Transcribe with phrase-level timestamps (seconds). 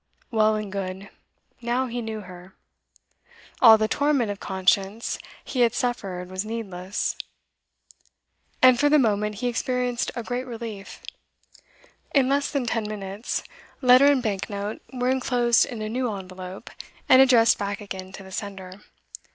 [0.31, 1.11] Well and good;
[1.61, 2.55] now he knew her;
[3.61, 7.15] all the torment of conscience he had suffered was needless.
[8.63, 11.03] And for the moment he experienced a great relief.
[12.15, 13.43] In less than ten minutes
[13.79, 16.71] letter and bank note were enclosed in a new envelope,
[17.07, 18.81] and addressed back again to the sender.